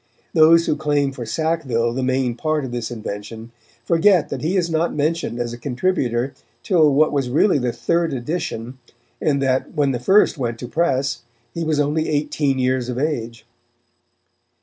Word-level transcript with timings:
Those 0.33 0.65
who 0.65 0.75
claim 0.75 1.11
for 1.11 1.27
Sackville 1.27 1.93
the 1.93 2.01
main 2.01 2.33
part 2.33 2.65
of 2.65 2.71
this 2.71 2.89
invention, 2.89 3.51
forget 3.85 4.29
that 4.29 4.41
he 4.41 4.57
is 4.57 4.67
not 4.67 4.95
mentioned 4.95 5.39
as 5.39 5.53
a 5.53 5.59
contributor 5.59 6.33
till 6.63 6.91
what 6.91 7.11
was 7.11 7.29
really 7.29 7.59
the 7.59 7.71
third 7.71 8.11
edition, 8.11 8.79
and 9.21 9.43
that, 9.43 9.75
when 9.75 9.91
the 9.91 9.99
first 9.99 10.39
went 10.39 10.57
to 10.57 10.67
press, 10.67 11.21
he 11.53 11.63
was 11.63 11.79
only 11.79 12.09
eighteen 12.09 12.57
years 12.57 12.89
of 12.89 12.97
age. 12.97 13.45